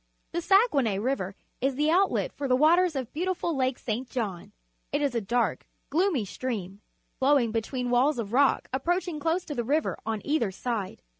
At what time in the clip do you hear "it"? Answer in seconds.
4.91-4.99